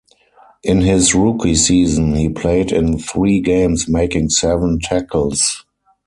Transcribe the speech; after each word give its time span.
In 0.63 0.81
his 0.81 1.13
rookie 1.13 1.53
season, 1.53 2.15
he 2.15 2.27
played 2.27 2.71
in 2.71 2.97
three 2.97 3.39
games 3.39 3.87
making 3.87 4.29
seven 4.31 4.79
tackles. 4.79 5.63